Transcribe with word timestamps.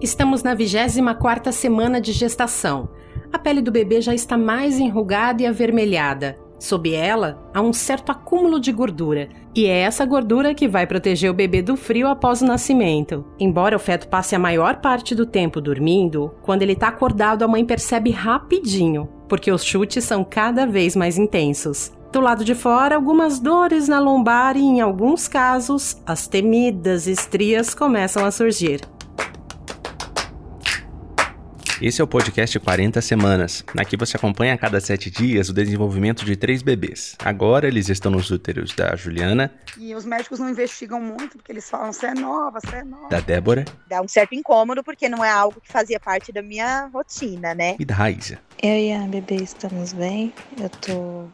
Estamos 0.00 0.42
na 0.42 0.54
24ª 0.54 1.50
semana 1.50 2.00
de 2.00 2.12
gestação. 2.12 2.88
A 3.32 3.38
pele 3.38 3.60
do 3.60 3.72
bebê 3.72 4.00
já 4.00 4.14
está 4.14 4.36
mais 4.36 4.78
enrugada 4.78 5.42
e 5.42 5.46
avermelhada. 5.46 6.38
Sob 6.58 6.94
ela, 6.94 7.38
há 7.52 7.60
um 7.60 7.72
certo 7.72 8.10
acúmulo 8.10 8.58
de 8.58 8.72
gordura, 8.72 9.28
e 9.54 9.66
é 9.66 9.80
essa 9.80 10.06
gordura 10.06 10.54
que 10.54 10.68
vai 10.68 10.86
proteger 10.86 11.30
o 11.30 11.34
bebê 11.34 11.60
do 11.60 11.76
frio 11.76 12.08
após 12.08 12.40
o 12.40 12.46
nascimento. 12.46 13.24
Embora 13.38 13.76
o 13.76 13.80
feto 13.80 14.08
passe 14.08 14.34
a 14.34 14.38
maior 14.38 14.76
parte 14.76 15.14
do 15.14 15.26
tempo 15.26 15.60
dormindo, 15.60 16.32
quando 16.42 16.62
ele 16.62 16.72
está 16.72 16.88
acordado 16.88 17.42
a 17.42 17.48
mãe 17.48 17.64
percebe 17.64 18.10
rapidinho, 18.10 19.08
porque 19.28 19.52
os 19.52 19.64
chutes 19.64 20.04
são 20.04 20.24
cada 20.24 20.66
vez 20.66 20.96
mais 20.96 21.18
intensos. 21.18 21.92
Do 22.12 22.20
lado 22.20 22.44
de 22.44 22.54
fora, 22.54 22.94
algumas 22.94 23.38
dores 23.38 23.88
na 23.88 23.98
lombar 23.98 24.56
e, 24.56 24.60
em 24.60 24.80
alguns 24.80 25.28
casos, 25.28 25.96
as 26.06 26.26
temidas 26.26 27.06
estrias 27.06 27.74
começam 27.74 28.24
a 28.24 28.30
surgir. 28.30 28.80
Esse 31.80 32.00
é 32.00 32.04
o 32.04 32.06
podcast 32.06 32.58
40 32.58 33.02
Semanas. 33.02 33.62
Aqui 33.76 33.98
você 33.98 34.16
acompanha 34.16 34.54
a 34.54 34.58
cada 34.58 34.80
sete 34.80 35.10
dias 35.10 35.50
o 35.50 35.52
desenvolvimento 35.52 36.24
de 36.24 36.34
três 36.34 36.62
bebês. 36.62 37.14
Agora 37.22 37.68
eles 37.68 37.90
estão 37.90 38.10
nos 38.10 38.30
úteros 38.30 38.74
da 38.74 38.96
Juliana. 38.96 39.52
E 39.76 39.94
os 39.94 40.06
médicos 40.06 40.38
não 40.38 40.48
investigam 40.48 40.98
muito, 40.98 41.36
porque 41.36 41.52
eles 41.52 41.68
falam 41.68 41.92
se 41.92 42.06
é 42.06 42.14
nova, 42.14 42.60
se 42.60 42.74
é 42.74 42.82
nova. 42.82 43.10
Da 43.10 43.20
Débora. 43.20 43.66
Dá 43.86 44.00
um 44.00 44.08
certo 44.08 44.34
incômodo, 44.34 44.82
porque 44.82 45.06
não 45.06 45.22
é 45.22 45.30
algo 45.30 45.60
que 45.60 45.70
fazia 45.70 46.00
parte 46.00 46.32
da 46.32 46.40
minha 46.40 46.86
rotina, 46.86 47.54
né? 47.54 47.76
E 47.78 47.84
da 47.84 47.94
Raíza. 47.94 48.38
Eu 48.62 48.78
e 48.78 48.92
a 48.94 49.00
bebê 49.00 49.36
estamos 49.36 49.92
bem. 49.92 50.32
Eu 50.58 50.70
tô 50.70 51.28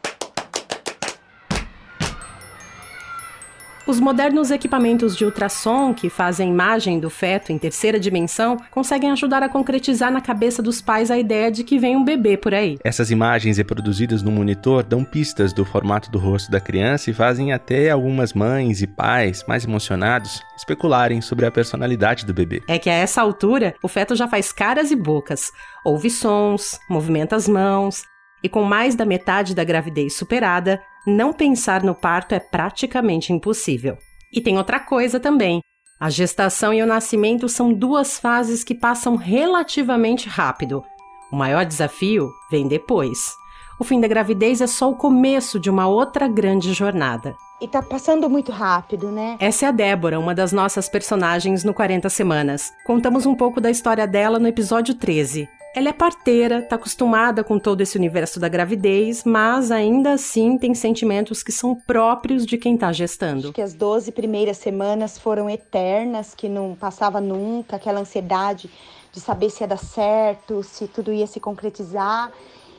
Os 3.85 3.99
modernos 3.99 4.49
equipamentos 4.49 5.13
de 5.13 5.25
ultrassom 5.25 5.93
que 5.93 6.09
fazem 6.09 6.49
imagem 6.49 7.01
do 7.01 7.09
feto 7.09 7.51
em 7.51 7.57
terceira 7.57 7.99
dimensão 7.99 8.55
conseguem 8.71 9.11
ajudar 9.11 9.43
a 9.43 9.49
concretizar 9.49 10.09
na 10.09 10.21
cabeça 10.21 10.63
dos 10.63 10.81
pais 10.81 11.11
a 11.11 11.17
ideia 11.17 11.51
de 11.51 11.65
que 11.65 11.77
vem 11.77 11.97
um 11.97 12.03
bebê 12.03 12.37
por 12.37 12.53
aí. 12.53 12.77
Essas 12.81 13.11
imagens 13.11 13.57
reproduzidas 13.57 14.23
no 14.23 14.31
monitor 14.31 14.83
dão 14.83 15.03
pistas 15.03 15.51
do 15.51 15.65
formato 15.65 16.09
do 16.09 16.17
rosto 16.17 16.49
da 16.49 16.61
criança 16.61 17.11
e 17.11 17.13
fazem 17.13 17.51
até 17.51 17.89
algumas 17.89 18.31
mães 18.31 18.81
e 18.81 18.87
pais 18.87 19.43
mais 19.49 19.65
emocionados 19.65 20.41
especularem 20.55 21.19
sobre 21.19 21.45
a 21.45 21.51
personalidade 21.51 22.25
do 22.25 22.33
bebê. 22.33 22.63
É 22.69 22.79
que 22.79 22.89
a 22.89 22.93
essa 22.93 23.21
altura 23.21 23.75
o 23.83 23.89
feto 23.89 24.15
já 24.15 24.29
faz 24.29 24.53
caras 24.53 24.91
e 24.91 24.95
bocas, 24.95 25.51
ouve 25.83 26.09
sons, 26.09 26.79
movimenta 26.89 27.35
as 27.35 27.49
mãos, 27.49 28.03
e 28.41 28.47
com 28.47 28.63
mais 28.63 28.95
da 28.95 29.05
metade 29.05 29.53
da 29.53 29.63
gravidez 29.65 30.15
superada, 30.15 30.81
não 31.05 31.33
pensar 31.33 31.83
no 31.83 31.93
parto 31.93 32.33
é 32.33 32.39
praticamente 32.39 33.33
impossível. 33.33 33.97
E 34.31 34.41
tem 34.41 34.57
outra 34.57 34.79
coisa 34.79 35.19
também. 35.19 35.61
A 35.99 36.09
gestação 36.09 36.73
e 36.73 36.81
o 36.81 36.87
nascimento 36.87 37.47
são 37.47 37.73
duas 37.73 38.19
fases 38.19 38.63
que 38.63 38.73
passam 38.73 39.15
relativamente 39.15 40.27
rápido. 40.27 40.83
O 41.31 41.35
maior 41.35 41.65
desafio 41.65 42.31
vem 42.49 42.67
depois. 42.67 43.33
O 43.79 43.83
fim 43.83 43.99
da 43.99 44.07
gravidez 44.07 44.61
é 44.61 44.67
só 44.67 44.89
o 44.89 44.95
começo 44.95 45.59
de 45.59 45.69
uma 45.69 45.87
outra 45.87 46.27
grande 46.27 46.73
jornada. 46.73 47.35
E 47.61 47.67
tá 47.67 47.81
passando 47.81 48.29
muito 48.29 48.51
rápido, 48.51 49.09
né? 49.11 49.37
Essa 49.39 49.65
é 49.65 49.69
a 49.69 49.71
Débora, 49.71 50.19
uma 50.19 50.35
das 50.35 50.51
nossas 50.51 50.89
personagens 50.89 51.63
no 51.63 51.73
40 51.73 52.09
Semanas. 52.09 52.71
Contamos 52.85 53.25
um 53.25 53.35
pouco 53.35 53.61
da 53.61 53.71
história 53.71 54.05
dela 54.05 54.37
no 54.37 54.47
episódio 54.47 54.93
13. 54.95 55.47
Ela 55.75 55.89
é 55.89 55.93
parteira, 55.93 56.59
está 56.59 56.75
acostumada 56.75 57.43
com 57.43 57.57
todo 57.57 57.81
esse 57.81 57.97
universo 57.97 58.39
da 58.39 58.47
gravidez, 58.47 59.23
mas 59.23 59.71
ainda 59.71 60.13
assim 60.13 60.55
tem 60.55 60.75
sentimentos 60.75 61.41
que 61.41 61.51
são 61.51 61.73
próprios 61.73 62.45
de 62.45 62.59
quem 62.59 62.75
está 62.75 62.91
gestando. 62.93 63.47
Acho 63.47 63.53
que 63.53 63.61
as 63.61 63.73
12 63.73 64.11
primeiras 64.11 64.57
semanas 64.57 65.17
foram 65.17 65.49
eternas, 65.49 66.35
que 66.35 66.47
não 66.47 66.75
passava 66.75 67.19
nunca, 67.19 67.77
aquela 67.77 68.01
ansiedade 68.01 68.69
de 69.11 69.19
saber 69.19 69.49
se 69.49 69.63
ia 69.63 69.67
dar 69.67 69.77
certo, 69.77 70.61
se 70.61 70.87
tudo 70.87 71.11
ia 71.11 71.25
se 71.25 71.39
concretizar. 71.39 72.31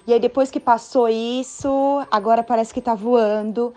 E 0.06 0.12
aí 0.12 0.20
depois 0.20 0.48
que 0.48 0.60
passou 0.60 1.08
isso, 1.08 2.06
agora 2.12 2.44
parece 2.44 2.72
que 2.72 2.78
está 2.78 2.94
voando 2.94 3.74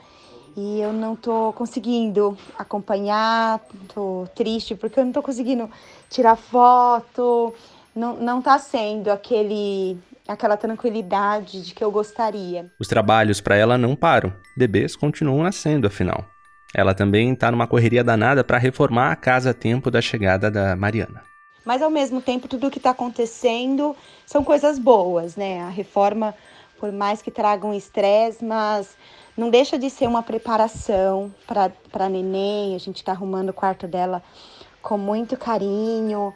e 0.56 0.80
eu 0.80 0.94
não 0.94 1.16
tô 1.16 1.54
conseguindo 1.54 2.38
acompanhar, 2.56 3.62
tô 3.94 4.28
triste 4.36 4.76
porque 4.76 5.00
eu 5.00 5.06
não 5.06 5.12
tô 5.12 5.24
conseguindo 5.24 5.68
tirar 6.08 6.36
foto 6.36 7.52
não, 7.98 8.16
não 8.16 8.42
tá 8.42 8.58
sendo 8.60 9.10
aquele 9.10 9.98
aquela 10.28 10.58
tranquilidade 10.58 11.64
de 11.64 11.74
que 11.74 11.84
eu 11.84 11.90
gostaria. 11.90 12.70
Os 12.78 12.88
trabalhos 12.88 13.40
para 13.40 13.56
ela 13.56 13.78
não 13.78 13.96
param. 13.96 14.34
Bebês 14.58 14.96
continuam 14.96 15.42
nascendo, 15.42 15.88
afinal. 15.88 16.26
Ela 16.76 16.94
também 16.94 17.32
está 17.32 17.50
numa 17.50 17.66
correria 17.66 18.04
danada 18.04 18.44
para 18.44 18.58
reformar 18.58 19.12
a 19.12 19.16
casa 19.16 19.52
a 19.52 19.54
tempo 19.54 19.90
da 19.90 20.02
chegada 20.02 20.52
da 20.52 20.76
Mariana. 20.76 21.24
Mas 21.64 21.82
ao 21.82 21.90
mesmo 21.90 22.22
tempo, 22.22 22.48
tudo 22.48 22.68
o 22.68 22.72
que 22.72 22.78
está 22.78 22.90
acontecendo 22.90 23.96
são 24.26 24.44
coisas 24.44 24.78
boas, 24.78 25.38
né? 25.38 25.62
A 25.62 25.70
reforma, 25.70 26.36
por 26.78 26.92
mais 26.92 27.22
que 27.22 27.32
tragam 27.32 27.74
estresse, 27.74 28.44
mas 28.44 28.98
não 29.36 29.50
deixa 29.50 29.80
de 29.80 29.90
ser 29.90 30.08
uma 30.08 30.22
preparação 30.22 31.34
para 31.48 32.10
neném. 32.10 32.76
A 32.76 32.80
gente 32.80 32.98
está 32.98 33.14
arrumando 33.14 33.50
o 33.50 33.54
quarto 33.54 33.88
dela 33.88 34.22
com 34.82 34.98
muito 34.98 35.38
carinho 35.38 36.34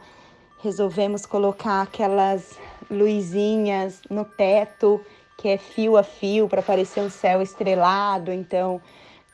resolvemos 0.62 1.26
colocar 1.26 1.82
aquelas 1.82 2.58
luzinhas 2.90 4.00
no 4.08 4.24
teto 4.24 5.00
que 5.36 5.48
é 5.48 5.58
fio 5.58 5.96
a 5.96 6.04
fio 6.04 6.48
para 6.48 6.62
parecer 6.62 7.00
um 7.00 7.10
céu 7.10 7.42
estrelado. 7.42 8.32
Então 8.32 8.80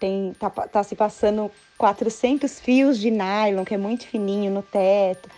tem 0.01 0.33
tá, 0.39 0.49
tá 0.49 0.83
se 0.83 0.97
passando 0.97 1.51
400 1.77 2.59
fios 2.61 2.99
de 2.99 3.11
nylon 3.11 3.65
que 3.65 3.75
é 3.75 3.79
muito 3.79 4.07
fininho 4.07 4.51
no 4.51 4.63
teto. 4.63 5.29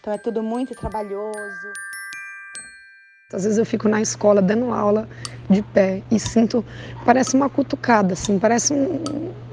Então 0.00 0.12
é 0.12 0.18
tudo 0.18 0.42
muito 0.42 0.74
trabalhoso. 0.74 1.72
Às 3.32 3.44
vezes 3.44 3.58
eu 3.58 3.66
fico 3.66 3.88
na 3.88 4.00
escola 4.00 4.40
dando 4.40 4.72
aula 4.72 5.08
de 5.50 5.62
pé 5.62 6.02
e 6.10 6.18
sinto, 6.18 6.64
parece 7.04 7.36
uma 7.36 7.50
cutucada, 7.50 8.14
assim, 8.14 8.38
parece 8.38 8.72
um, 8.72 9.02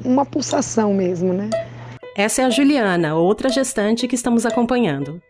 uma 0.04 0.26
pulsação 0.26 0.94
mesmo, 0.94 1.34
né? 1.34 1.50
Essa 2.16 2.44
é 2.44 2.46
a 2.46 2.50
Juliana, 2.50 3.16
outra 3.16 3.50
gestante 3.50 4.08
que 4.08 4.16
estamos 4.16 4.46
acompanhando. 4.46 5.22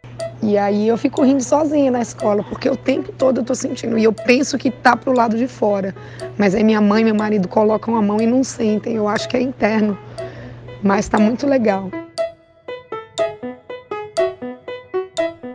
E 0.47 0.59
aí 0.59 0.87
eu 0.87 0.95
fico 0.95 1.23
rindo 1.23 1.43
sozinha 1.43 1.89
na 1.89 2.03
escola, 2.03 2.43
porque 2.43 2.69
o 2.69 2.77
tempo 2.77 3.11
todo 3.11 3.41
eu 3.41 3.43
tô 3.43 3.55
sentindo. 3.55 3.97
E 3.97 4.03
eu 4.03 4.13
penso 4.13 4.59
que 4.59 4.69
tá 4.69 4.95
pro 4.95 5.11
lado 5.11 5.35
de 5.35 5.47
fora. 5.47 5.95
Mas 6.37 6.53
aí 6.53 6.63
minha 6.63 6.79
mãe 6.79 7.01
e 7.01 7.05
meu 7.05 7.15
marido 7.15 7.47
colocam 7.47 7.95
a 7.95 8.01
mão 8.01 8.21
e 8.21 8.27
não 8.27 8.43
sentem. 8.43 8.95
Eu 8.95 9.07
acho 9.07 9.27
que 9.27 9.35
é 9.35 9.41
interno. 9.41 9.97
Mas 10.83 11.09
tá 11.09 11.17
muito 11.17 11.47
legal. 11.47 11.89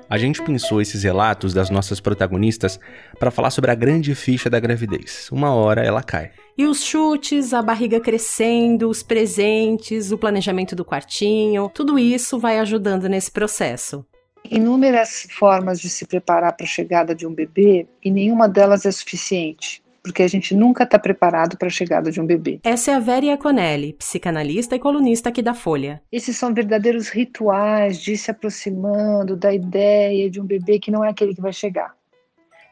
A 0.08 0.18
gente 0.18 0.42
pensou 0.42 0.82
esses 0.82 1.04
relatos 1.04 1.54
das 1.54 1.70
nossas 1.70 2.00
protagonistas 2.00 2.80
para 3.16 3.30
falar 3.30 3.50
sobre 3.50 3.70
a 3.70 3.76
grande 3.76 4.12
ficha 4.16 4.50
da 4.50 4.58
gravidez. 4.58 5.28
Uma 5.30 5.54
hora 5.54 5.84
ela 5.84 6.02
cai. 6.02 6.32
E 6.58 6.66
os 6.66 6.82
chutes, 6.82 7.54
a 7.54 7.62
barriga 7.62 8.00
crescendo, 8.00 8.90
os 8.90 9.04
presentes, 9.04 10.10
o 10.10 10.18
planejamento 10.18 10.74
do 10.74 10.84
quartinho, 10.84 11.70
tudo 11.72 11.96
isso 11.96 12.40
vai 12.40 12.58
ajudando 12.58 13.08
nesse 13.08 13.30
processo 13.30 14.04
inúmeras 14.44 15.26
formas 15.30 15.80
de 15.80 15.88
se 15.88 16.06
preparar 16.06 16.52
para 16.56 16.64
a 16.64 16.68
chegada 16.68 17.14
de 17.14 17.26
um 17.26 17.34
bebê 17.34 17.86
e 18.04 18.10
nenhuma 18.10 18.48
delas 18.48 18.86
é 18.86 18.90
suficiente. 18.90 19.82
Porque 20.02 20.22
a 20.22 20.28
gente 20.28 20.54
nunca 20.54 20.84
está 20.84 20.98
preparado 20.98 21.58
para 21.58 21.68
a 21.68 21.70
chegada 21.70 22.10
de 22.10 22.20
um 22.20 22.26
bebê. 22.26 22.58
Essa 22.64 22.92
é 22.92 22.94
a 22.94 22.98
Vera 22.98 23.26
Iaconelli, 23.26 23.92
psicanalista 23.92 24.74
e 24.74 24.78
colunista 24.78 25.28
aqui 25.28 25.42
da 25.42 25.52
Folha. 25.52 26.02
Esses 26.10 26.38
são 26.38 26.54
verdadeiros 26.54 27.10
rituais 27.10 28.00
de 28.00 28.16
se 28.16 28.30
aproximando 28.30 29.36
da 29.36 29.52
ideia 29.52 30.30
de 30.30 30.40
um 30.40 30.44
bebê 30.44 30.78
que 30.78 30.90
não 30.90 31.04
é 31.04 31.10
aquele 31.10 31.34
que 31.34 31.42
vai 31.42 31.52
chegar. 31.52 31.94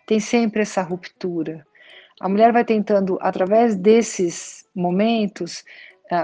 Tem 0.07 0.19
sempre 0.19 0.63
essa 0.63 0.81
ruptura. 0.81 1.67
A 2.19 2.31
mulher 2.31 2.51
vai 2.51 2.65
tentando, 2.65 3.19
através 3.21 3.77
desses 3.77 4.65
momentos, 4.75 5.65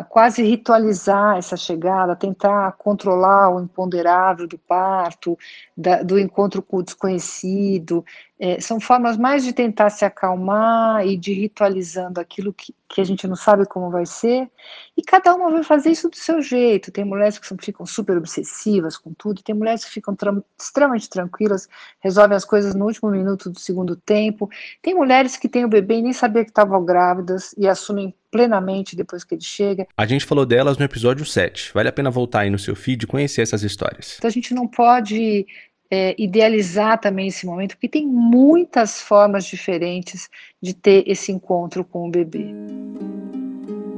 quase 0.09 0.43
ritualizar 0.43 1.37
essa 1.37 1.57
chegada, 1.57 2.17
tentar 2.17 2.73
controlar 2.73 3.51
o 3.51 3.61
imponderável 3.61 4.47
do 4.47 4.59
parto, 4.59 5.39
da, 5.77 6.03
do 6.03 6.19
encontro 6.19 6.63
com 6.63 6.79
o 6.79 6.83
desconhecido. 6.83 8.05
É, 8.39 8.61
são 8.61 8.81
formas 8.81 9.17
mais 9.17 9.45
de 9.45 9.53
tentar 9.53 9.91
se 9.91 10.05
acalmar 10.05 11.07
e 11.07 11.17
de 11.17 11.33
ritualizando 11.33 12.21
aquilo 12.21 12.53
que, 12.53 12.75
que 12.89 13.01
a 13.01 13.05
gente 13.05 13.29
não 13.29 13.37
sabe 13.37 13.65
como 13.65 13.91
vai 13.91 14.05
ser. 14.05 14.51
E 14.97 15.03
cada 15.03 15.33
uma 15.35 15.53
vai 15.53 15.63
fazer 15.63 15.91
isso 15.91 16.09
do 16.09 16.17
seu 16.17 16.43
jeito. 16.43 16.91
Tem 16.91 17.05
mulheres 17.05 17.39
que 17.39 17.47
ficam 17.61 17.87
super 17.87 18.17
obsessivas 18.17 18.99
com 18.99 19.15
tudo, 19.15 19.43
tem 19.43 19.55
mulheres 19.55 19.85
que 19.85 19.91
ficam 19.91 20.17
tra 20.17 20.35
extremamente 20.59 21.09
tranquilas, 21.09 21.69
resolvem 22.01 22.37
as 22.37 22.45
coisas 22.45 22.75
no 22.75 22.87
último 22.87 23.09
minuto 23.09 23.51
do 23.51 23.59
segundo 23.61 23.95
tempo. 23.95 24.51
Tem 24.83 24.95
mulheres 24.95 25.37
que 25.37 25.49
têm 25.49 25.65
o 25.65 25.69
bebê 25.69 25.99
e 25.99 26.03
nem 26.03 26.13
sabia 26.13 26.45
que 26.45 26.51
estavam 26.51 26.85
grávidas 26.85 27.55
e 27.57 27.69
assumem 27.69 28.13
plenamente 28.33 28.97
depois 28.97 29.23
que 29.23 29.37
ele 29.37 29.45
chega. 29.45 29.87
A 29.97 30.07
gente 30.07 30.27
falou 30.27 30.45
delas 30.45 30.77
no 30.77 30.85
episódio 30.85 31.25
7. 31.25 31.71
Vale 31.73 31.89
a 31.89 31.93
pena 31.93 32.11
voltar 32.11 32.41
aí 32.41 32.51
no 32.51 32.59
seu 32.59 32.75
feed 32.75 33.05
e 33.05 33.07
conhecer 33.07 33.43
essas 33.43 33.63
histórias. 33.63 34.17
Então 34.19 34.27
a 34.27 34.33
gente 34.33 34.53
não 34.53 34.67
pode 34.67 35.47
é, 35.91 36.15
idealizar 36.19 36.99
também 36.99 37.29
esse 37.29 37.47
momento, 37.47 37.77
porque 37.77 37.89
tem 37.89 38.07
muitas 38.07 39.01
formas 39.01 39.45
diferentes 39.45 40.29
de 40.61 40.75
ter 40.75 41.05
esse 41.07 41.31
encontro 41.31 41.85
com 41.85 42.09
o 42.09 42.11
bebê. 42.11 42.47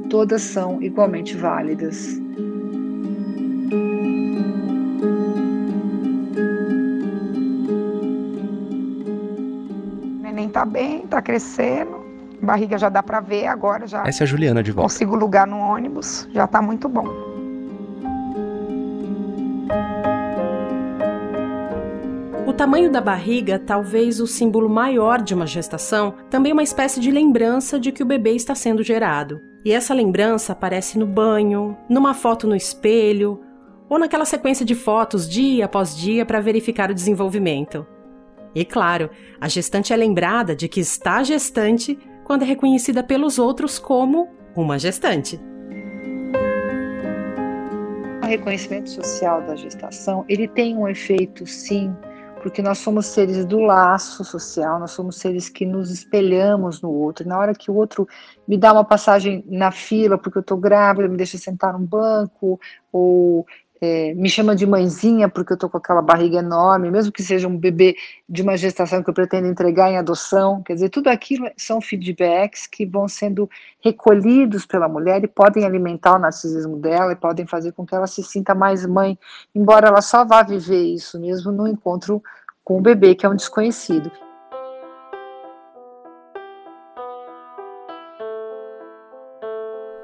Todas 0.09 0.41
são 0.41 0.81
igualmente 0.81 1.35
válidas. 1.35 2.17
O 10.13 10.21
neném 10.21 10.49
tá 10.49 10.65
bem, 10.65 11.05
tá 11.07 11.21
crescendo, 11.21 12.05
barriga 12.41 12.77
já 12.77 12.89
dá 12.89 13.03
para 13.03 13.19
ver 13.19 13.47
agora 13.47 13.87
já. 13.87 14.07
Essa 14.07 14.23
é 14.23 14.25
a 14.25 14.27
Juliana 14.27 14.63
de 14.63 14.71
volta. 14.71 14.89
Consigo 14.89 15.15
lugar 15.15 15.45
no 15.47 15.57
ônibus, 15.57 16.27
já 16.31 16.47
tá 16.47 16.61
muito 16.61 16.87
bom. 16.87 17.26
Tamanho 22.57 22.91
da 22.91 22.99
barriga, 22.99 23.59
talvez 23.59 24.19
o 24.19 24.25
símbolo 24.25 24.67
maior 24.67 25.21
de 25.21 25.35
uma 25.35 25.45
gestação, 25.45 26.15
também 26.27 26.51
uma 26.51 26.63
espécie 26.63 26.99
de 26.99 27.11
lembrança 27.11 27.79
de 27.79 27.91
que 27.91 28.01
o 28.01 28.05
bebê 28.05 28.31
está 28.31 28.55
sendo 28.55 28.81
gerado. 28.81 29.39
E 29.63 29.71
essa 29.71 29.93
lembrança 29.93 30.53
aparece 30.53 30.97
no 30.97 31.05
banho, 31.05 31.77
numa 31.87 32.15
foto 32.15 32.47
no 32.47 32.55
espelho, 32.55 33.39
ou 33.87 33.99
naquela 33.99 34.25
sequência 34.25 34.65
de 34.65 34.73
fotos 34.73 35.29
dia 35.29 35.65
após 35.65 35.95
dia 35.95 36.25
para 36.25 36.39
verificar 36.39 36.89
o 36.89 36.95
desenvolvimento. 36.95 37.85
E 38.55 38.65
claro, 38.65 39.11
a 39.39 39.47
gestante 39.47 39.93
é 39.93 39.95
lembrada 39.95 40.55
de 40.55 40.67
que 40.67 40.79
está 40.79 41.21
gestante 41.21 41.97
quando 42.23 42.41
é 42.41 42.45
reconhecida 42.45 43.03
pelos 43.03 43.37
outros 43.37 43.77
como 43.77 44.29
uma 44.55 44.79
gestante. 44.79 45.39
O 48.23 48.25
reconhecimento 48.25 48.89
social 48.89 49.43
da 49.43 49.55
gestação, 49.55 50.25
ele 50.27 50.47
tem 50.47 50.75
um 50.75 50.87
efeito 50.87 51.45
sim, 51.45 51.95
porque 52.47 52.61
nós 52.61 52.77
somos 52.77 53.07
seres 53.07 53.45
do 53.45 53.59
laço 53.59 54.23
social, 54.23 54.79
nós 54.79 54.91
somos 54.91 55.17
seres 55.17 55.49
que 55.49 55.65
nos 55.65 55.91
espelhamos 55.91 56.81
no 56.81 56.89
outro. 56.89 57.27
Na 57.27 57.37
hora 57.37 57.53
que 57.53 57.69
o 57.69 57.75
outro 57.75 58.07
me 58.47 58.57
dá 58.57 58.71
uma 58.71 58.85
passagem 58.85 59.43
na 59.49 59.69
fila 59.69 60.17
porque 60.17 60.37
eu 60.37 60.39
estou 60.39 60.57
grávida, 60.57 61.09
me 61.09 61.17
deixa 61.17 61.37
sentar 61.37 61.73
num 61.73 61.85
banco, 61.85 62.57
ou 62.89 63.45
é, 63.81 64.13
me 64.15 64.29
chama 64.29 64.55
de 64.55 64.65
mãezinha 64.65 65.29
porque 65.29 65.53
eu 65.53 65.55
estou 65.55 65.69
com 65.69 65.77
aquela 65.77 66.01
barriga 66.01 66.39
enorme, 66.39 66.89
mesmo 66.89 67.11
que 67.11 67.21
seja 67.21 67.47
um 67.47 67.57
bebê 67.57 67.95
de 68.27 68.41
uma 68.41 68.57
gestação 68.57 69.03
que 69.03 69.09
eu 69.09 69.13
pretendo 69.13 69.47
entregar 69.47 69.91
em 69.91 69.97
adoção, 69.97 70.61
quer 70.63 70.73
dizer, 70.73 70.89
tudo 70.89 71.07
aquilo 71.07 71.49
são 71.55 71.79
feedbacks 71.79 72.67
que 72.67 72.85
vão 72.85 73.07
sendo 73.07 73.49
recolhidos 73.83 74.65
pela 74.65 74.87
mulher 74.87 75.23
e 75.23 75.27
podem 75.27 75.65
alimentar 75.65 76.15
o 76.15 76.19
narcisismo 76.19 76.77
dela 76.77 77.13
e 77.13 77.15
podem 77.15 77.45
fazer 77.45 77.71
com 77.71 77.85
que 77.85 77.95
ela 77.95 78.07
se 78.07 78.23
sinta 78.23 78.55
mais 78.55 78.85
mãe, 78.85 79.17
embora 79.53 79.87
ela 79.87 80.01
só 80.01 80.25
vá 80.25 80.43
viver 80.43 80.83
isso 80.83 81.19
mesmo 81.19 81.51
no 81.51 81.67
encontro 81.67 82.21
com 82.63 82.77
o 82.79 82.81
bebê, 82.81 83.15
que 83.15 83.25
é 83.25 83.29
um 83.29 83.35
desconhecido. 83.35 84.11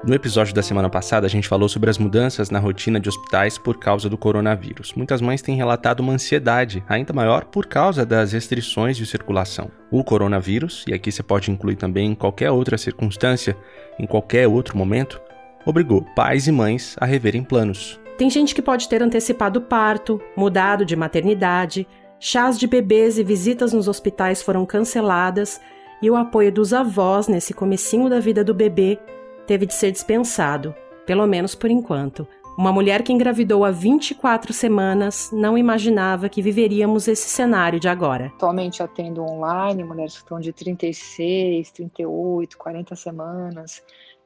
No 0.06 0.14
episódio 0.14 0.54
da 0.54 0.62
semana 0.62 0.90
passada, 0.90 1.26
a 1.26 1.30
gente 1.30 1.48
falou 1.48 1.66
sobre 1.66 1.88
as 1.88 1.96
mudanças 1.96 2.50
na 2.50 2.58
rotina 2.58 3.00
de 3.00 3.08
hospitais 3.08 3.56
por 3.56 3.78
causa 3.78 4.06
do 4.06 4.18
coronavírus. 4.18 4.92
Muitas 4.92 5.22
mães 5.22 5.40
têm 5.40 5.56
relatado 5.56 6.00
uma 6.00 6.12
ansiedade 6.12 6.84
ainda 6.86 7.14
maior 7.14 7.46
por 7.46 7.64
causa 7.64 8.04
das 8.04 8.32
restrições 8.32 8.98
de 8.98 9.06
circulação. 9.06 9.70
O 9.90 10.04
coronavírus, 10.04 10.84
e 10.86 10.92
aqui 10.92 11.10
você 11.10 11.22
pode 11.22 11.50
incluir 11.50 11.76
também 11.76 12.14
qualquer 12.14 12.50
outra 12.50 12.76
circunstância, 12.76 13.56
em 13.98 14.06
qualquer 14.06 14.46
outro 14.46 14.76
momento, 14.76 15.18
obrigou 15.64 16.02
pais 16.14 16.46
e 16.46 16.52
mães 16.52 16.96
a 17.00 17.06
reverem 17.06 17.42
planos. 17.42 17.98
Tem 18.18 18.28
gente 18.28 18.54
que 18.54 18.60
pode 18.60 18.90
ter 18.90 19.02
antecipado 19.02 19.58
o 19.58 19.62
parto, 19.62 20.20
mudado 20.36 20.84
de 20.84 20.94
maternidade, 20.94 21.88
chás 22.20 22.58
de 22.58 22.66
bebês 22.66 23.18
e 23.18 23.24
visitas 23.24 23.72
nos 23.72 23.88
hospitais 23.88 24.42
foram 24.42 24.66
canceladas 24.66 25.62
e 26.02 26.10
o 26.10 26.14
apoio 26.14 26.52
dos 26.52 26.74
avós 26.74 27.26
nesse 27.26 27.54
comecinho 27.54 28.10
da 28.10 28.20
vida 28.20 28.44
do 28.44 28.52
bebê 28.52 28.98
teve 29.46 29.66
de 29.66 29.74
ser 29.74 29.90
dispensado, 29.90 30.74
pelo 31.06 31.26
menos 31.26 31.54
por 31.54 31.70
enquanto. 31.70 32.26
Uma 32.56 32.72
mulher 32.72 33.02
que 33.02 33.12
engravidou 33.12 33.64
há 33.64 33.72
24 33.72 34.52
semanas 34.52 35.30
não 35.32 35.58
imaginava 35.58 36.28
que 36.28 36.40
viveríamos 36.40 37.08
esse 37.08 37.28
cenário 37.28 37.80
de 37.80 37.88
agora. 37.88 38.26
Atualmente 38.26 38.80
atendo 38.80 39.22
online 39.24 39.82
mulheres 39.82 40.14
que 40.14 40.20
estão 40.20 40.38
de 40.38 40.52
36, 40.52 41.72
38, 41.72 42.56
40 42.56 42.94
semanas, 42.94 43.82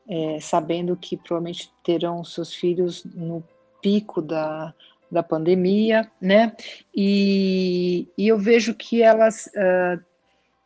é, 0.06 0.38
sabendo 0.40 0.94
que 0.94 1.16
provavelmente 1.16 1.72
terão 1.82 2.22
seus 2.22 2.54
filhos 2.54 3.02
no 3.14 3.42
pico 3.80 4.20
da, 4.20 4.74
da 5.10 5.22
pandemia, 5.22 6.10
né? 6.20 6.54
E, 6.94 8.08
e 8.16 8.28
eu 8.28 8.38
vejo 8.38 8.74
que 8.74 9.02
elas 9.02 9.46
uh, 9.46 10.04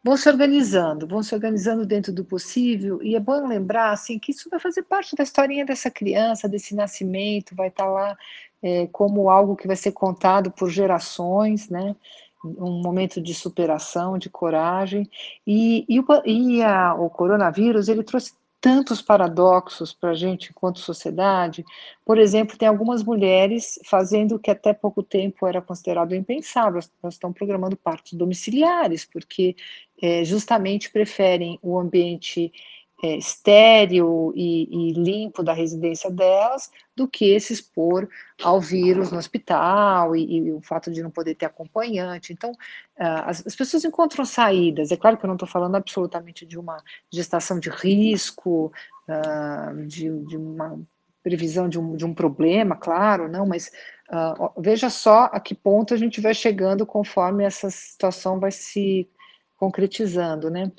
vão 0.03 0.17
se 0.17 0.29
organizando, 0.29 1.07
vão 1.07 1.23
se 1.23 1.35
organizando 1.35 1.87
dentro 1.87 2.13
do 2.13 2.25
possível, 2.25 3.03
e 3.03 3.15
é 3.15 3.21
bom 3.21 3.47
lembrar 3.47 3.93
assim, 3.93 4.19
que 4.19 4.33
isso 4.33 4.51
vai 4.51 4.59
fazer 4.59 4.83
parte 4.83 5.15
da 5.15 5.23
historinha 5.23 5.65
dessa 5.65 5.91
criança, 5.91 6.49
desse 6.49 6.75
nascimento, 6.75 7.55
vai 7.55 7.69
estar 7.69 7.85
tá 7.85 7.91
lá 7.91 8.19
é, 8.63 8.87
como 8.89 9.31
algo 9.31 9.57
que 9.57 9.67
vai 9.67 9.77
ser 9.77 9.93
contado 9.93 10.51
por 10.51 10.71
gerações, 10.71 11.69
né? 11.69 11.95
um 12.45 12.83
momento 12.83 13.21
de 13.21 13.35
superação, 13.35 14.19
de 14.19 14.29
coragem, 14.29 15.09
e, 15.47 15.85
e, 15.89 16.01
o, 16.01 16.05
e 16.25 16.63
a, 16.63 16.95
o 16.95 17.09
coronavírus, 17.09 17.89
ele 17.89 18.03
trouxe 18.03 18.33
tantos 18.63 19.03
paradoxos 19.03 19.93
para 19.93 20.11
a 20.11 20.15
gente 20.15 20.51
enquanto 20.51 20.79
sociedade. 20.79 21.65
Por 22.05 22.17
exemplo, 22.17 22.57
tem 22.57 22.69
algumas 22.69 23.03
mulheres 23.03 23.77
fazendo 23.85 24.37
o 24.37 24.39
que 24.39 24.53
até 24.53 24.73
pouco 24.73 25.03
tempo 25.03 25.49
era 25.49 25.61
considerado 25.61 26.15
impensável, 26.15 26.81
elas 27.03 27.15
estão 27.15 27.33
programando 27.33 27.77
partos 27.77 28.13
domiciliares, 28.13 29.05
porque 29.05 29.57
é, 30.01 30.25
justamente 30.25 30.93
preferem 30.93 31.59
o 31.61 31.77
ambiente 31.77 32.53
é, 33.03 33.17
estéreo 33.17 34.33
e, 34.37 34.91
e, 34.91 34.93
limpo 34.93 35.43
da 35.43 35.53
residência 35.53 36.09
delas 36.09 36.71
do 36.95 37.09
que 37.09 37.39
se 37.41 37.53
expor 37.53 38.09
ao 38.41 38.61
vírus 38.61 39.11
no 39.11 39.19
hospital 39.19 40.15
e, 40.15 40.37
e 40.37 40.53
o 40.53 40.61
fato 40.61 40.89
de 40.89 41.03
não 41.03 41.11
poder 41.11 41.35
ter 41.35 41.47
acompanhante. 41.47 42.33
Então, 42.33 42.53
uh, 42.53 43.27
as, 43.27 43.45
as, 43.45 43.57
pessoas 43.57 43.85
encontram 43.85 44.25
saídas. 44.25 44.93
É 44.93 44.97
claro 44.97 45.17
que 45.17 45.25
eu 45.25 45.29
não 45.29 45.35
estou 45.35 45.49
falando 45.49 45.75
absolutamente 45.75 46.47
de 46.47 46.57
uma 46.57 46.81
gestação 47.11 47.59
de 47.59 47.71
risco, 47.71 48.73
uh, 49.09 49.85
de, 49.85 50.09
de, 50.27 50.37
uma 50.37 50.79
previsão 51.25 51.69
de 51.69 51.81
um, 51.81 51.97
de 51.97 52.07
um 52.07 52.15
problema, 52.15 52.77
claro, 52.77 53.29
não, 53.29 53.45
mas 53.47 53.73
uh, 54.13 54.61
veja 54.61 54.89
só 54.89 55.25
a 55.33 55.41
que 55.41 55.57
ponto 55.57 55.93
a 55.93 55.97
gente 55.97 56.21
vai 56.21 56.35
chegando 56.35 56.87
conforme 56.87 57.43
essa 57.43 57.69
situação 57.69 58.39
vai 58.39 58.53
se 58.53 59.09
concretizando, 59.57 60.51
né? 60.51 60.71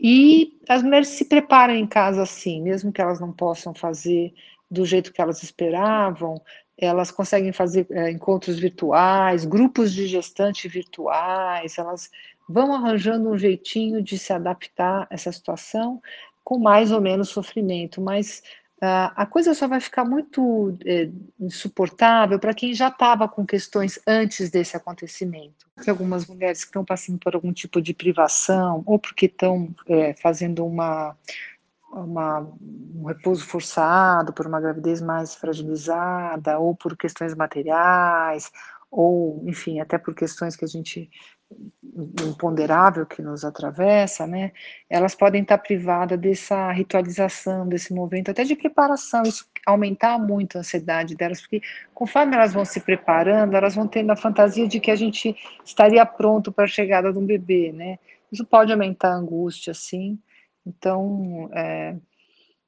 E 0.00 0.56
as 0.68 0.82
mulheres 0.82 1.08
se 1.08 1.24
preparam 1.24 1.74
em 1.74 1.86
casa 1.86 2.22
assim, 2.22 2.62
mesmo 2.62 2.92
que 2.92 3.00
elas 3.00 3.18
não 3.20 3.32
possam 3.32 3.74
fazer 3.74 4.32
do 4.70 4.84
jeito 4.84 5.12
que 5.12 5.20
elas 5.20 5.42
esperavam, 5.42 6.40
elas 6.76 7.10
conseguem 7.10 7.52
fazer 7.52 7.86
é, 7.90 8.10
encontros 8.10 8.58
virtuais, 8.58 9.44
grupos 9.44 9.92
de 9.92 10.06
gestante 10.06 10.68
virtuais, 10.68 11.76
elas 11.76 12.10
vão 12.48 12.72
arranjando 12.72 13.28
um 13.28 13.36
jeitinho 13.36 14.00
de 14.00 14.16
se 14.18 14.32
adaptar 14.32 15.02
a 15.02 15.08
essa 15.10 15.32
situação 15.32 16.00
com 16.44 16.58
mais 16.58 16.92
ou 16.92 17.00
menos 17.00 17.28
sofrimento, 17.30 18.00
mas 18.00 18.42
a 18.80 19.26
coisa 19.26 19.54
só 19.54 19.66
vai 19.66 19.80
ficar 19.80 20.04
muito 20.04 20.78
é, 20.86 21.10
insuportável 21.40 22.38
para 22.38 22.54
quem 22.54 22.72
já 22.72 22.88
estava 22.88 23.28
com 23.28 23.44
questões 23.44 23.98
antes 24.06 24.50
desse 24.50 24.76
acontecimento. 24.76 25.66
Tem 25.82 25.90
algumas 25.90 26.26
mulheres 26.26 26.60
que 26.60 26.68
estão 26.68 26.84
passando 26.84 27.18
por 27.18 27.34
algum 27.34 27.52
tipo 27.52 27.82
de 27.82 27.92
privação, 27.92 28.82
ou 28.86 28.98
porque 28.98 29.26
estão 29.26 29.74
é, 29.88 30.14
fazendo 30.14 30.64
uma, 30.64 31.16
uma, 31.92 32.48
um 32.94 33.04
repouso 33.06 33.44
forçado, 33.44 34.32
por 34.32 34.46
uma 34.46 34.60
gravidez 34.60 35.00
mais 35.00 35.34
fragilizada, 35.34 36.58
ou 36.58 36.74
por 36.76 36.96
questões 36.96 37.34
materiais, 37.34 38.50
ou, 38.90 39.42
enfim, 39.44 39.80
até 39.80 39.98
por 39.98 40.14
questões 40.14 40.54
que 40.54 40.64
a 40.64 40.68
gente 40.68 41.10
imponderável 42.22 43.06
que 43.06 43.22
nos 43.22 43.44
atravessa, 43.44 44.26
né, 44.26 44.52
elas 44.88 45.14
podem 45.14 45.42
estar 45.42 45.58
privadas 45.58 46.18
dessa 46.18 46.70
ritualização, 46.70 47.66
desse 47.68 47.92
momento, 47.92 48.30
até 48.30 48.44
de 48.44 48.54
preparação, 48.54 49.22
isso 49.22 49.48
aumentar 49.66 50.18
muito 50.18 50.56
a 50.56 50.60
ansiedade 50.60 51.16
delas, 51.16 51.40
porque 51.40 51.60
conforme 51.94 52.36
elas 52.36 52.52
vão 52.52 52.64
se 52.64 52.80
preparando, 52.80 53.56
elas 53.56 53.74
vão 53.74 53.86
tendo 53.86 54.10
a 54.10 54.16
fantasia 54.16 54.68
de 54.68 54.78
que 54.78 54.90
a 54.90 54.96
gente 54.96 55.36
estaria 55.64 56.04
pronto 56.06 56.52
para 56.52 56.64
a 56.64 56.68
chegada 56.68 57.12
de 57.12 57.18
um 57.18 57.26
bebê, 57.26 57.72
né, 57.72 57.98
isso 58.30 58.44
pode 58.44 58.72
aumentar 58.72 59.12
a 59.12 59.16
angústia, 59.16 59.74
sim, 59.74 60.18
então, 60.66 61.48
é, 61.52 61.96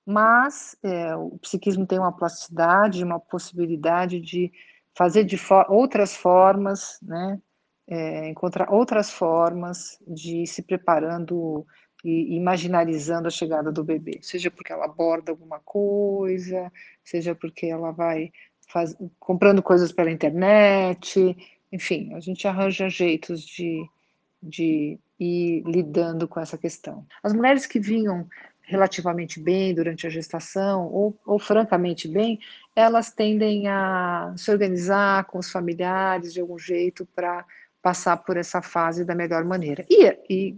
mas 0.05 0.77
é, 0.83 1.15
o 1.15 1.39
psiquismo 1.39 1.87
tem 1.87 1.99
uma 1.99 2.13
plasticidade, 2.13 3.05
uma 3.05 3.21
possibilidade 3.21 4.21
de 4.21 4.51
fazer 4.95 5.25
de 5.25 5.39
outras 5.69 6.17
formas, 6.17 6.99
né, 7.03 7.39
é, 7.91 8.29
encontrar 8.29 8.73
outras 8.73 9.11
formas 9.11 9.99
de 10.07 10.43
ir 10.43 10.47
se 10.47 10.63
preparando 10.63 11.67
e 12.05 12.37
imaginarizando 12.37 13.29
a 13.29 13.31
chegada 13.31 13.71
do 13.71 13.85
bebê, 13.85 14.21
seja 14.23 14.51
porque 14.51 14.73
ela 14.73 14.87
aborda 14.87 15.33
alguma 15.33 15.59
coisa, 15.59 16.73
seja 17.05 17.35
porque 17.35 17.67
ela 17.67 17.91
vai 17.91 18.33
faz, 18.69 18.97
comprando 19.19 19.63
coisas 19.63 19.93
pela 19.93 20.11
internet, 20.11 21.37
enfim, 21.73 22.15
a 22.15 22.21
gente 22.21 22.47
arranja 22.47 22.89
jeitos 22.89 23.43
de, 23.43 23.85
de 24.41 24.99
ir 25.19 25.63
lidando 25.67 26.27
com 26.29 26.41
essa 26.41 26.57
questão. 26.57 27.05
As 27.23 27.33
mulheres 27.33 27.67
que 27.67 27.81
vinham 27.81 28.27
relativamente 28.63 29.41
bem 29.41 29.75
durante 29.75 30.07
a 30.07 30.11
gestação, 30.11 30.87
ou, 30.87 31.19
ou 31.27 31.41
francamente 31.41 32.07
bem, 32.07 32.39
elas 32.75 33.11
tendem 33.11 33.67
a 33.67 34.33
se 34.37 34.49
organizar 34.51 35.25
com 35.25 35.39
os 35.39 35.51
familiares 35.51 36.33
de 36.33 36.41
algum 36.41 36.57
jeito 36.57 37.05
para 37.05 37.45
passar 37.83 38.17
por 38.19 38.37
essa 38.37 38.61
fase 38.61 39.05
da 39.05 39.15
melhor 39.15 39.45
maneira. 39.45 39.85
E, 39.89 40.05
e 40.29 40.57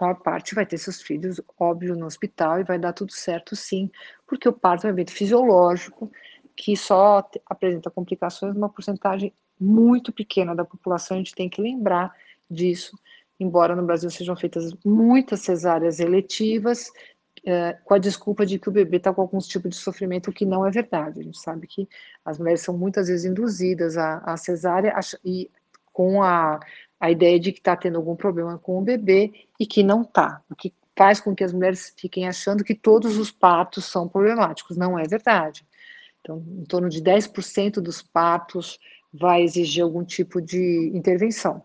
a 0.00 0.14
parte 0.14 0.54
vai 0.54 0.66
ter 0.66 0.78
seus 0.78 1.00
filhos, 1.00 1.40
óbvio, 1.58 1.96
no 1.96 2.06
hospital 2.06 2.60
e 2.60 2.64
vai 2.64 2.78
dar 2.78 2.92
tudo 2.92 3.12
certo 3.12 3.54
sim, 3.54 3.90
porque 4.26 4.48
o 4.48 4.52
parto 4.52 4.86
é 4.86 4.90
um 4.90 4.92
evento 4.92 5.12
fisiológico 5.12 6.10
que 6.56 6.76
só 6.76 7.28
apresenta 7.46 7.90
complicações 7.90 8.54
numa 8.54 8.68
porcentagem 8.68 9.32
muito 9.60 10.12
pequena 10.12 10.54
da 10.54 10.64
população, 10.64 11.16
a 11.16 11.18
gente 11.18 11.34
tem 11.34 11.48
que 11.48 11.60
lembrar 11.60 12.14
disso, 12.50 12.98
embora 13.38 13.76
no 13.76 13.84
Brasil 13.84 14.10
sejam 14.10 14.36
feitas 14.36 14.72
muitas 14.84 15.40
cesáreas 15.40 16.00
eletivas, 16.00 16.90
é, 17.44 17.74
com 17.84 17.94
a 17.94 17.98
desculpa 17.98 18.44
de 18.44 18.58
que 18.58 18.68
o 18.68 18.72
bebê 18.72 18.96
está 18.96 19.12
com 19.14 19.20
algum 19.20 19.38
tipo 19.38 19.68
de 19.68 19.76
sofrimento, 19.76 20.30
o 20.30 20.32
que 20.32 20.44
não 20.44 20.66
é 20.66 20.70
verdade. 20.70 21.20
A 21.20 21.22
gente 21.22 21.38
sabe 21.38 21.66
que 21.66 21.88
as 22.24 22.38
mulheres 22.38 22.60
são 22.62 22.76
muitas 22.76 23.08
vezes 23.08 23.24
induzidas 23.24 23.96
à, 23.96 24.18
à 24.18 24.36
cesárea 24.36 24.92
e 25.24 25.50
com 25.96 26.22
a, 26.22 26.60
a 27.00 27.10
ideia 27.10 27.40
de 27.40 27.50
que 27.52 27.58
está 27.58 27.74
tendo 27.74 27.96
algum 27.96 28.14
problema 28.14 28.58
com 28.58 28.78
o 28.78 28.82
bebê 28.82 29.32
e 29.58 29.64
que 29.64 29.82
não 29.82 30.02
está, 30.02 30.42
o 30.50 30.54
que 30.54 30.74
faz 30.94 31.20
com 31.20 31.34
que 31.34 31.42
as 31.42 31.54
mulheres 31.54 31.94
fiquem 31.96 32.28
achando 32.28 32.62
que 32.62 32.74
todos 32.74 33.16
os 33.16 33.30
partos 33.30 33.86
são 33.86 34.06
problemáticos. 34.06 34.76
Não 34.76 34.98
é 34.98 35.04
verdade. 35.04 35.66
Então, 36.20 36.44
em 36.46 36.64
torno 36.64 36.90
de 36.90 37.02
10% 37.02 37.80
dos 37.80 38.02
partos 38.02 38.78
vai 39.10 39.40
exigir 39.40 39.82
algum 39.82 40.04
tipo 40.04 40.38
de 40.38 40.92
intervenção, 40.94 41.62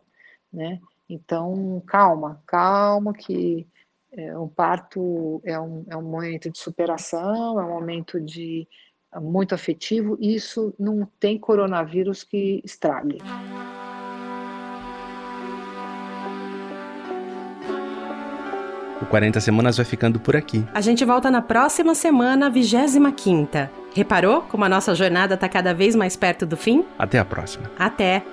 né? 0.52 0.80
Então, 1.10 1.84
calma, 1.86 2.42
calma 2.48 3.14
que 3.14 3.68
é, 4.14 4.38
um 4.38 4.48
parto 4.48 5.42
é 5.44 5.60
um, 5.60 5.84
é 5.90 5.98
um 5.98 6.04
momento 6.04 6.50
de 6.50 6.58
superação, 6.58 7.60
é 7.60 7.66
um 7.66 7.70
momento 7.70 8.18
de 8.22 8.66
é 9.14 9.20
muito 9.20 9.54
afetivo, 9.54 10.18
isso 10.22 10.74
não 10.80 11.06
tem 11.20 11.38
coronavírus 11.38 12.24
que 12.24 12.62
estrague. 12.64 13.18
40 19.12 19.42
Semanas 19.42 19.76
vai 19.76 19.86
ficando 19.86 20.20
por 20.20 20.38
aqui. 20.38 20.66
A 20.74 20.80
gente 20.80 21.04
volta 21.04 21.30
na 21.30 21.42
próxima 21.42 21.94
semana, 21.94 22.50
25 22.50 23.70
Reparou 23.94 24.42
como 24.44 24.64
a 24.64 24.70
nossa 24.70 24.96
jornada 24.96 25.36
está 25.36 25.50
cada 25.50 25.74
vez 25.74 25.96
mais 25.96 26.16
perto 26.16 26.46
do 26.46 26.56
fim? 26.56 26.86
Até 26.98 27.20
a 27.20 27.26
próxima. 27.26 27.70
Até! 27.78 28.24